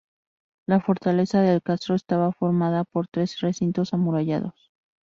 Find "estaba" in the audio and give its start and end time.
1.93-2.31